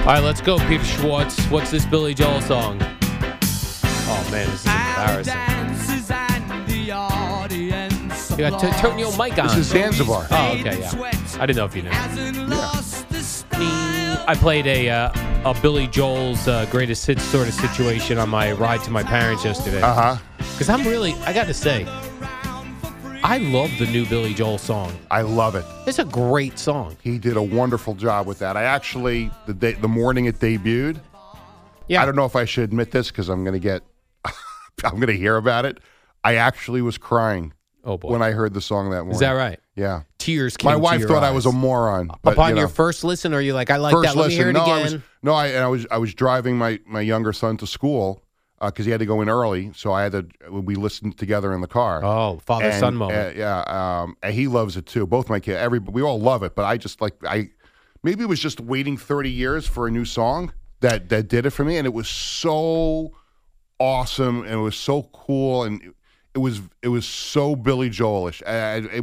[0.00, 1.38] All right, let's go, Peter Schwartz.
[1.46, 2.78] What's this Billy Joel song?
[2.82, 5.34] Oh man, this is embarrassing.
[8.30, 9.46] You got t- turn your mic on.
[9.48, 10.26] This is Zanzibar.
[10.30, 10.90] Oh, okay, yeah.
[11.38, 11.90] I didn't know if you knew.
[11.90, 12.08] Yeah.
[14.26, 15.12] I played a uh,
[15.44, 19.44] a Billy Joel's uh, greatest hits sort of situation on my ride to my parents
[19.44, 19.82] yesterday.
[19.82, 20.16] Uh huh.
[20.38, 21.86] Because I'm really, I got to say,
[23.22, 24.96] I love the new Billy Joel song.
[25.10, 25.64] I love it.
[25.86, 26.96] It's a great song.
[27.02, 28.56] He did a wonderful job with that.
[28.56, 31.00] I actually the day, the morning it debuted.
[31.86, 32.02] Yeah.
[32.02, 33.82] I don't know if I should admit this because I'm going to get
[34.84, 35.78] I'm going to hear about it.
[36.24, 37.52] I actually was crying
[37.84, 39.12] Oh boy, when I heard the song that morning.
[39.12, 39.60] is that right?
[39.74, 40.02] Yeah.
[40.18, 42.10] Tears came My wife thought I was a moron.
[42.22, 44.16] But, Upon you know, your first listen, or you like, I like first that.
[44.16, 44.78] Let me listen, hear it no, again.
[44.78, 47.66] I was no, I and I was I was driving my my younger son to
[47.66, 48.22] school
[48.62, 50.26] because he had to go in early, so I had to.
[50.50, 52.04] We listened together in the car.
[52.04, 53.36] oh, father And, son moment.
[53.36, 53.60] uh, yeah,
[54.02, 55.06] um, and he loves it too.
[55.06, 56.54] Both my kids, every we all love it.
[56.54, 57.50] But I just like I
[58.02, 61.50] maybe it was just waiting thirty years for a new song that that did it
[61.50, 63.12] for me, and it was so
[63.78, 65.94] awesome and it was so cool and it,
[66.34, 68.42] it was it was so Billy Joelish.
[68.46, 69.00] I, I,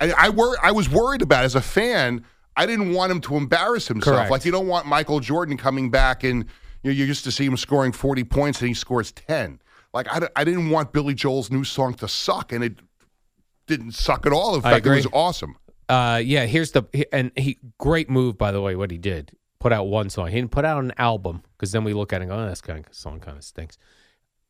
[0.00, 1.46] I, I, wor- I was worried about it.
[1.46, 2.24] as a fan.
[2.56, 4.16] I didn't want him to embarrass himself.
[4.16, 4.30] Correct.
[4.30, 6.44] Like you don't want Michael Jordan coming back and
[6.88, 9.60] you know, you used to see him scoring forty points and he scores ten.
[9.94, 12.78] Like I, I didn't want Billy Joel's new song to suck, and it
[13.66, 14.54] didn't suck at all.
[14.54, 15.56] In fact, it was awesome.
[15.88, 18.76] Uh, yeah, here's the and he great move by the way.
[18.76, 20.28] What he did, put out one song.
[20.28, 22.48] He didn't put out an album because then we look at it and go, oh,
[22.48, 23.78] "This kind of song kind of stinks."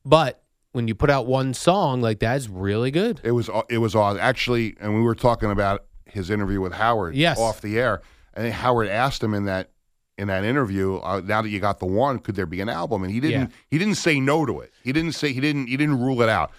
[0.05, 3.21] But when you put out one song like that, it's really good.
[3.23, 4.21] It was it was awesome.
[4.21, 7.39] Actually, and we were talking about his interview with Howard Yes.
[7.39, 8.03] off the air,
[8.35, 9.71] and Howard asked him in that
[10.19, 13.05] in that interview, uh, now that you got the one, could there be an album?
[13.05, 13.41] And he didn't.
[13.41, 13.57] Yeah.
[13.71, 14.73] He didn't say no to it.
[14.83, 15.69] He didn't say he didn't.
[15.69, 16.51] He didn't rule it out.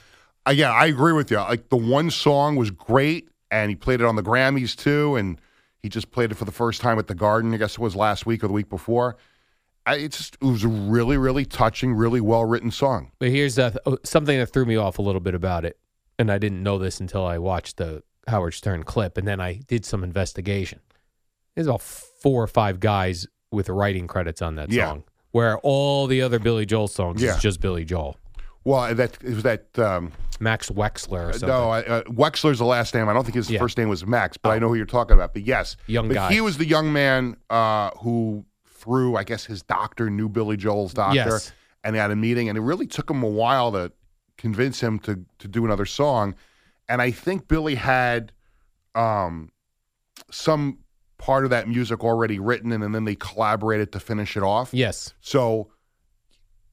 [0.47, 1.37] Uh, yeah, I agree with you.
[1.37, 5.39] Like the one song was great, and he played it on the Grammys too, and
[5.83, 7.53] he just played it for the first time at the Garden.
[7.53, 9.17] I guess it was last week or the week before.
[9.85, 13.11] I, it's just, it was a really, really touching, really well written song.
[13.19, 13.71] But here's oh,
[14.03, 15.77] something that threw me off a little bit about it,
[16.17, 19.61] and I didn't know this until I watched the Howard Stern clip, and then I
[19.67, 20.79] did some investigation.
[21.55, 24.87] There's about four or five guys with writing credits on that Yeah.
[24.89, 27.35] song, where all the other Billy Joel songs Yeah.
[27.35, 28.17] is just Billy Joel.
[28.63, 29.77] Well, that it was that.
[29.79, 30.11] Um,
[30.41, 31.49] Max Wexler or something.
[31.49, 33.09] No, uh, Wexler's the last name.
[33.09, 33.59] I don't think his Yeah.
[33.59, 33.63] Oh.
[33.63, 35.33] first name was Max, but I know who you're talking about.
[35.33, 36.31] But yes, Young but guy.
[36.31, 40.93] He was the young man uh, who, through I guess his doctor knew Billy Joel's
[40.93, 41.51] doctor, Yes.
[41.83, 43.91] and they had a meeting, and it really took him a while to
[44.37, 46.35] convince him to to do another song.
[46.87, 48.31] And I think Billy had
[48.95, 49.51] um,
[50.31, 50.77] some
[51.19, 54.69] part of that music already written, and, and then they collaborated to finish it off.
[54.73, 55.13] Yes.
[55.21, 55.69] So,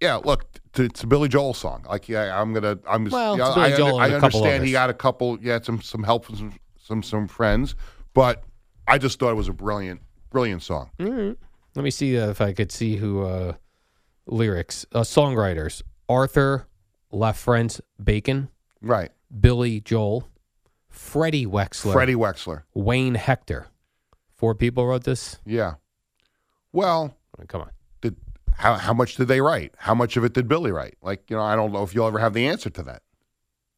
[0.00, 1.84] yeah, look, t- it's a Billy Joel song.
[1.86, 4.72] Like, yeah, I'm gonna, I'm just, Well, yeah, it's Billy I, Joel I understand he
[4.72, 7.74] got a couple, yeah, some some help from some some some friends,
[8.14, 8.44] but
[8.86, 10.90] I just thought it was a brilliant, brilliant song.
[10.98, 13.54] Let me see if I could see who uh,
[14.26, 16.66] lyrics uh, songwriters Arthur
[17.12, 18.48] LaFrance Bacon,
[18.80, 20.28] Right, Billy Joel,
[20.88, 22.62] Freddy Wexler, Freddy Wexler.
[22.74, 23.66] Wayne Hector.
[24.36, 25.38] Four people wrote this.
[25.46, 25.74] Yeah.
[26.72, 27.70] Well, I mean, come on.
[28.00, 28.16] did
[28.54, 29.74] how how much did they write?
[29.78, 30.96] How much of it did Billy write?
[31.02, 33.02] Like, you know, I don't know if you'll ever have the answer to that.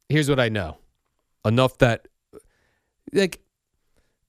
[0.09, 0.77] Here's what I know.
[1.45, 2.07] Enough that
[3.13, 3.39] like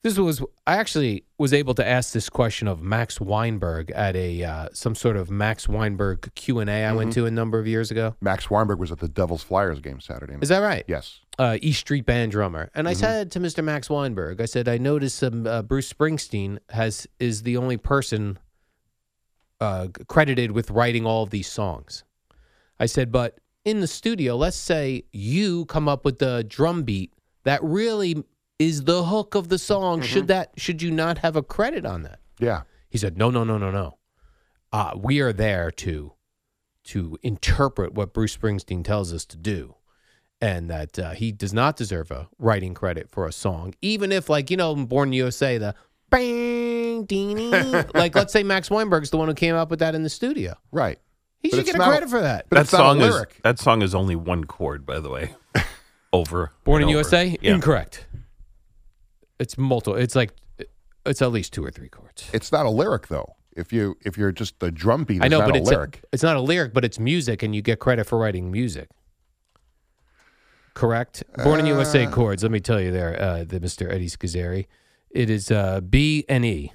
[0.02, 4.44] this was I actually was able to ask this question of Max Weinberg at a
[4.44, 7.66] uh, some sort of Max Weinberg Q and A I went to a number of
[7.66, 8.14] years ago.
[8.20, 10.34] Max Weinberg was at the Devils Flyers game Saturday.
[10.34, 10.42] night.
[10.42, 10.84] Is that right?
[10.86, 11.20] yes.
[11.40, 13.64] Uh, East Street Band drummer, and I said to Mr.
[13.64, 18.38] Max Weinberg, I said, I noticed um, uh, Bruce Springsteen has is the only person
[19.58, 22.04] uh, credited with writing all of these songs.
[22.78, 27.14] I said, but in the studio, let's say you come up with the drum beat
[27.44, 28.22] that really
[28.58, 30.02] is the hook of the song.
[30.02, 32.18] Should that should you not have a credit on that?
[32.38, 32.62] Yeah.
[32.90, 33.96] He said, "No, no, no, no, no.
[34.72, 36.12] Uh, we are there to
[36.84, 39.76] to interpret what Bruce Springsteen tells us to do,
[40.40, 44.28] and that uh, he does not deserve a writing credit for a song, even if,
[44.28, 45.74] like you know, Born in USA, the
[46.10, 47.50] bang, ding,
[47.94, 50.54] like let's say Max Weinberg's the one who came up with that in the studio.
[50.72, 50.98] Right.
[51.42, 52.46] He But should it's get a not- credit for that.
[52.50, 53.40] But that it's not a song is lyric.
[53.44, 55.34] that song is only one chord, by the way.
[56.12, 56.52] over.
[56.64, 56.98] Born in and over.
[56.98, 57.36] USA?
[57.40, 57.54] Yeah.
[57.54, 58.06] Incorrect.
[59.38, 59.98] It's multiple.
[59.98, 60.32] It's like
[61.06, 62.28] it's at least two or three chords.
[62.32, 63.36] It's not a lyric though.
[63.56, 65.70] If you if you're just the drum beat, I is know, not but a it's
[65.70, 66.00] lyric.
[66.02, 68.90] A, it's not a lyric, but it's music, and you get credit for writing music.
[70.74, 71.22] Correct.
[71.44, 72.10] Born in USA Uh.
[72.10, 72.42] chords.
[72.42, 73.90] Let me tell you, there, uh, the Mr.
[73.92, 74.66] Eddie Scazzeri.
[75.10, 76.72] It is uh, B and E,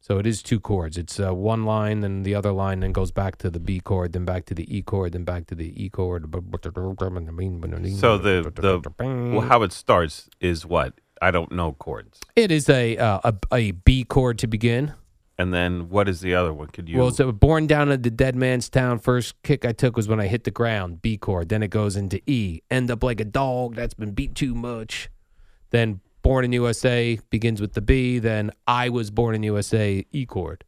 [0.00, 0.98] so it is two chords.
[0.98, 4.12] It's uh, one line, then the other line, then goes back to the B chord,
[4.14, 6.24] then back to the E chord, then back to the E chord.
[6.24, 8.80] So the the
[9.32, 13.34] well, how it starts is what I don't know chords, it is a, uh, a
[13.54, 14.94] a B chord to begin.
[15.38, 16.68] And then what is the other one?
[16.68, 16.98] Could you?
[16.98, 18.98] Well, so born down in the dead man's town.
[18.98, 21.02] First kick I took was when I hit the ground.
[21.02, 21.48] B chord.
[21.48, 22.60] Then it goes into E.
[22.70, 25.08] End up like a dog that's been beat too much.
[25.70, 28.18] Then born in USA begins with the B.
[28.18, 30.04] Then I was born in USA.
[30.12, 30.64] E chord.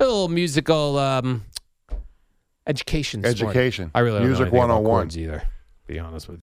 [0.00, 1.44] A little musical um,
[2.66, 3.20] education.
[3.22, 3.34] sport.
[3.34, 3.90] Education.
[3.94, 5.00] I really don't Music know anything about 101.
[5.02, 5.38] chords either.
[5.38, 5.46] to
[5.86, 6.42] Be honest with you.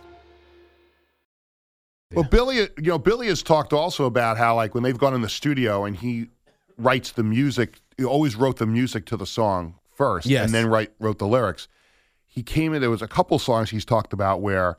[2.13, 5.21] Well, Billy, you know, Billy has talked also about how, like, when they've gone in
[5.21, 6.27] the studio and he
[6.77, 10.45] writes the music, he always wrote the music to the song first, Yes.
[10.45, 11.67] and then write wrote the lyrics.
[12.25, 12.81] He came in.
[12.81, 14.77] There was a couple songs he's talked about where,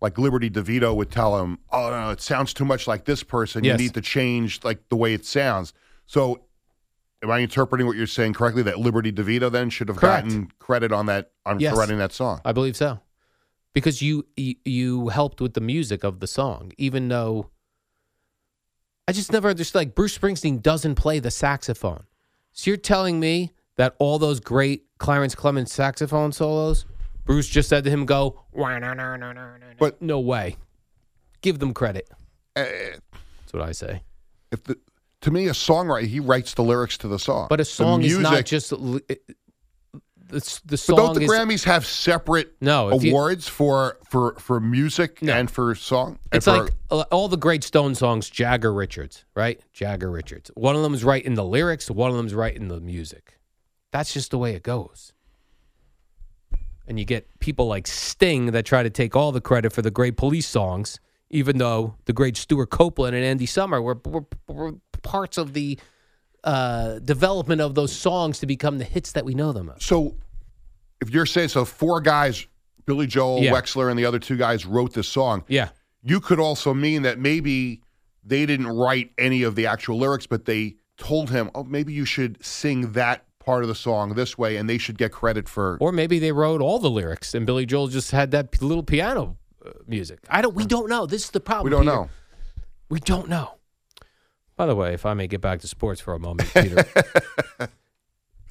[0.00, 3.62] like, Liberty DeVito would tell him, "Oh no, it sounds too much like this person.
[3.64, 3.78] Yes.
[3.78, 5.72] You need to change like the way it sounds."
[6.06, 6.40] So,
[7.22, 8.62] am I interpreting what you're saying correctly?
[8.62, 10.26] That Liberty DeVito then should have Correct.
[10.28, 11.72] gotten credit on that on Yes.
[11.74, 12.40] for writing that song.
[12.44, 13.00] I believe so.
[13.74, 17.50] Because you, you helped with the music of the song, even though
[19.06, 19.74] I just never understood.
[19.80, 22.04] Like Bruce Springsteen doesn't play the saxophone,
[22.52, 26.86] so you're telling me that all those great Clarence Clemons saxophone solos,
[27.24, 28.40] Bruce just said to him, "Go,"
[29.78, 30.56] But- no way.
[31.42, 32.08] Give them credit.
[32.56, 32.92] Eh,
[33.40, 34.02] That's what I say.
[34.52, 34.78] if the
[35.22, 38.16] to me a songwriter he writes the lyrics to the song But a song is
[38.18, 38.72] not music- just
[40.28, 43.98] the the but song don't the is grammys have separate No, if you- awards for
[44.10, 45.32] for for music No.
[45.34, 49.60] and for song and It's for- like all the great Stone songs, Jagger Richards, right?
[49.72, 50.50] Jagger Richards.
[50.54, 53.38] One of them is writing the lyrics, one of them is writing the music.
[53.92, 55.12] That's just the way it goes.
[56.86, 59.90] And you get people like Sting that try to take all the credit for the
[59.90, 61.00] great police songs,
[61.30, 65.78] even though the great Stewart Copeland and Andy Summer were, were, were parts of the
[66.44, 69.84] uh, development of those songs to become the hits that we know them as.
[69.84, 70.14] so
[71.00, 72.46] if you're saying so four guys
[72.86, 73.52] billy joel Yeah.
[73.52, 75.70] wexler and the other two guys wrote this song Yeah.
[76.02, 77.80] you could also mean that maybe
[78.24, 82.04] they didn't write any of the actual lyrics but they told him oh maybe you
[82.04, 85.76] should sing that part of the song this way and they should get credit for
[85.80, 89.36] Or maybe they wrote all the lyrics and Billy Joel just had that little piano
[89.64, 90.18] uh, music.
[90.30, 90.54] I don't.
[90.54, 91.04] We don't know.
[91.06, 91.64] This is the problem.
[91.64, 91.94] we don't Peter.
[91.96, 92.08] know
[92.88, 93.56] We don't know.
[94.56, 96.84] By the way, if I may get back to sports for a moment, Peter,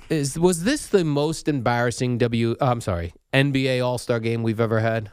[0.10, 2.56] is was this the most embarrassing W?
[2.60, 5.12] uh, I'm sorry, NBA All Star game we've ever had?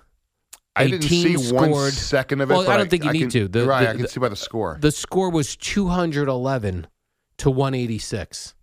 [0.76, 3.20] i A didn't see one scored- second of it Well, I don't think you need
[3.22, 3.48] can- to.
[3.48, 6.87] The- you're right the- i can the- see by the score The score was 211
[7.38, 8.54] to 186.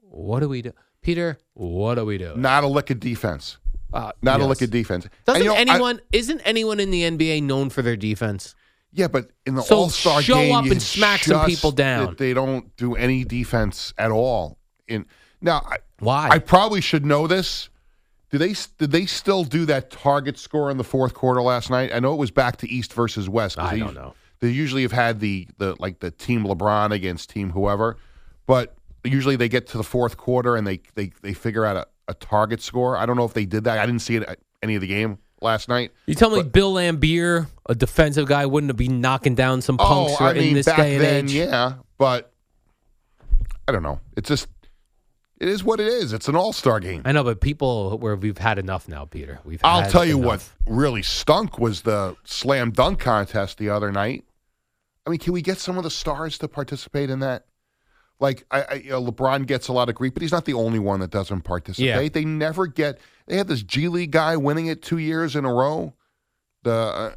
[0.00, 1.38] What do we do, Peter?
[1.54, 2.34] What do we do?
[2.36, 3.58] not a lick of defense
[3.92, 4.48] Uh, not a yes.
[4.48, 6.00] lick of defense Doesn't you know, I- anyone?
[6.12, 8.54] isn't anyone in the NBA known for their defense?
[8.92, 12.16] Yeah, but in the So All Star show game, up and smack some people down.
[12.18, 14.58] They don't do any defense at all.
[14.88, 15.06] In
[15.40, 16.28] now, I, Why?
[16.30, 17.68] I probably should know this.
[18.30, 21.92] Do they did they still do that target score in the fourth quarter last night?
[21.92, 23.58] I know it was back to East versus West.
[23.58, 24.14] I they don't know.
[24.40, 27.96] They usually have had the the like the team LeBron against team whoever,
[28.46, 31.86] but usually they get to the fourth quarter and they they they figure out a,
[32.08, 32.96] a target score.
[32.96, 33.78] I don't know if they did that.
[33.78, 35.92] I didn't see it at any of the game last night.
[36.06, 39.86] You tell me Bill Laimbeer, a defensive guy, wouldn't have been knocking down some oh,
[39.86, 41.32] punks oh, I in this back day and then, age?
[41.32, 42.32] yeah, but
[43.66, 44.00] I don't know.
[44.16, 44.48] It's just
[45.40, 46.12] it is what it is.
[46.12, 47.02] It's an All Star game.
[47.04, 49.40] I know, but people where we've had enough now, Peter.
[49.44, 49.60] We've.
[49.64, 50.54] I'll tell you enough.
[50.66, 54.24] what really stunk was the slam dunk contest the other night.
[55.06, 57.46] I mean, can we get some of the stars to participate in that?
[58.20, 60.54] Like, I, I you know, LeBron gets a lot of grief, but he's not the
[60.54, 61.86] only one that doesn't participate.
[61.86, 62.08] Yeah.
[62.08, 63.00] They never get.
[63.26, 65.94] They had this G League guy winning it two years in a row.
[66.62, 67.14] The uh,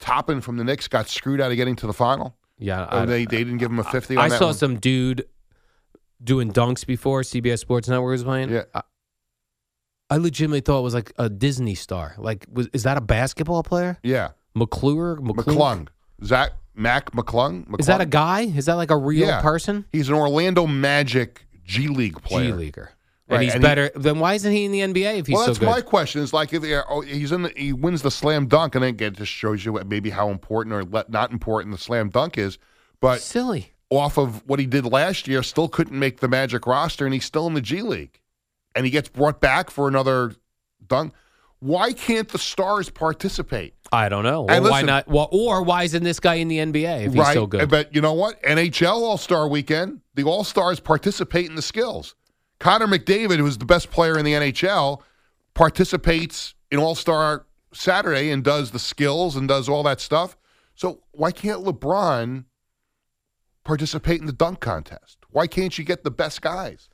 [0.00, 2.36] Toppin from the Knicks got screwed out of getting to the final.
[2.58, 4.16] Yeah, I, they they didn't give him a fifty.
[4.16, 4.54] On I saw one?
[4.54, 5.26] some dude
[6.22, 8.50] doing dunks before CBS Sports Network was playing.
[8.50, 8.64] Yeah.
[8.74, 8.82] I,
[10.10, 12.14] I legitimately thought it was like a Disney star.
[12.18, 13.98] Like, was is that a basketball player?
[14.02, 15.44] Yeah, McClure, McClung.
[15.44, 15.88] McClung.
[16.24, 17.66] Zach Mac McClung.
[17.66, 17.80] McClung.
[17.80, 18.42] Is that a guy?
[18.42, 19.42] Is that like a real Yeah.
[19.42, 19.84] person?
[19.92, 22.46] He's an Orlando Magic G League player.
[22.46, 22.90] G leaguer.
[23.28, 23.90] And Right, he's and he- better.
[23.94, 26.22] then why isn't he in the NBA if he's well, so that's my question.
[26.22, 28.96] Is like if he- oh, he's in, the, he wins the slam dunk, and then
[28.98, 32.56] it just shows you maybe how important or le- not important the slam dunk is.
[33.02, 33.72] But Silly.
[33.90, 37.26] off of what he did last year, still couldn't make the Magic roster, and he's
[37.26, 38.18] still in the G League,
[38.74, 40.32] and he gets brought back for another
[40.86, 41.12] dunk.
[41.60, 43.74] Why can't the stars participate?
[43.90, 44.46] I don't know.
[44.48, 45.08] And Or why not?
[45.08, 47.68] Well, or why isn't this guy in the NBA if he's right, so good?
[47.68, 48.40] but you know what?
[48.42, 52.14] NHL All Star Weekend, the All Stars participate in the skills.
[52.60, 55.02] Connor McDavid, who's the best player in the NHL,
[55.54, 60.36] participates in All Star Saturday and does the skills and does all that stuff.
[60.74, 62.44] So why can't LeBron
[63.64, 65.18] participate in the dunk contest?
[65.30, 66.88] Why can't you get the best guys?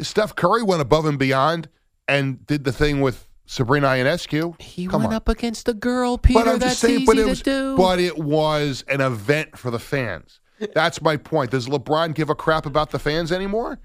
[0.00, 1.68] Steph Curry went above and beyond
[2.08, 4.60] and did the thing with Sabrina Ionescu.
[4.60, 5.16] he Come went on.
[5.16, 6.40] up against a girl, Peter.
[6.40, 7.76] But I'm That's just saying, easy but it to was, do.
[7.76, 10.40] but it was an event for the fans.
[10.74, 11.50] That's my point.
[11.50, 13.78] Does LeBron give a crap about the fans anymore?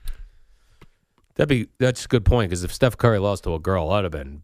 [1.35, 4.03] That'd be that's a good point because if Steph Curry lost to a girl, I'd
[4.03, 4.43] have been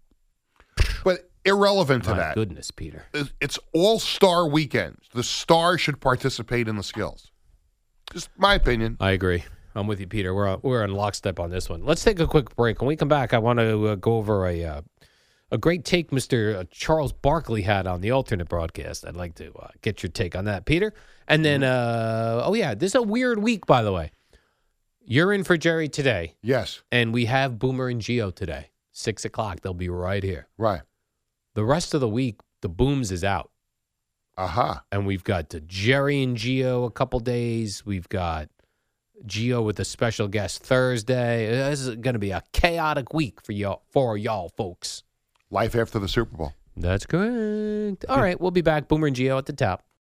[1.04, 3.06] But irrelevant to my that, goodness, Peter.
[3.14, 5.06] it's- it's All Star weekends.
[5.14, 7.32] The star should participate in the skills.
[8.14, 8.98] Just my opinion.
[9.00, 9.44] I agree.
[9.76, 10.34] I'm with you, Peter.
[10.34, 11.84] We're on, we're on lockstep on this one.
[11.84, 12.82] Let's take a quick break.
[12.82, 14.82] When we come back, I want to uh, go over a uh,
[15.52, 16.66] a great take Mr.
[16.72, 19.06] Charles Barkley had on the alternate broadcast.
[19.06, 20.94] I'd like to uh, get your take on that, Peter.
[21.28, 24.12] And then, uh, oh yeah, this is a weird week, by the way.
[25.08, 29.62] You're in for Jerry today, Yes, and we have Boomer and Geo today, six o'clock.
[29.62, 30.48] They'll be right here.
[30.58, 30.82] right.
[31.54, 33.52] The rest of the week, the Booms is out.
[34.38, 34.84] Aha.
[34.92, 37.86] and we've got the Jerry and Geo a couple days.
[37.86, 38.50] We've got
[39.26, 41.48] Geo with a special guest Thursday.
[41.48, 45.04] This is going to be a chaotic week for y'all, for y'all folks.
[45.50, 46.54] Life after the Super Bowl.
[46.76, 48.06] That's correct.
[48.10, 48.88] All right, we'll be back.
[48.88, 49.86] Boomer and Geo at the top.